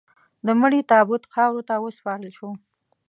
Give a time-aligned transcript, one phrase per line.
[0.45, 2.49] د مړي تابوت خاورو ته وسپارل شو.